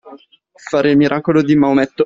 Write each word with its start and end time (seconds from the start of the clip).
Fare 0.55 0.89
il 0.89 0.97
miracolo 0.97 1.43
di 1.43 1.55
Maometto. 1.55 1.99